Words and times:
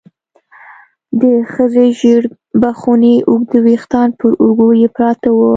د 1.21 1.23
ښځې 1.51 1.85
ژېړ 1.99 2.21
بخوني 2.61 3.15
اوږده 3.29 3.59
ويښتان 3.65 4.09
پر 4.19 4.29
اوږو 4.43 4.69
يې 4.81 4.87
پراته 4.95 5.29
وو. 5.37 5.49